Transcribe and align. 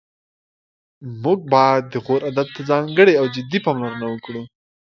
موږ 1.23 1.39
باید 1.53 1.83
د 1.89 1.95
غور 2.05 2.21
ادب 2.31 2.47
ته 2.55 2.61
ځانګړې 2.69 3.13
او 3.21 3.25
جدي 3.35 3.59
پاملرنه 3.65 4.05
وکړو 4.09 4.41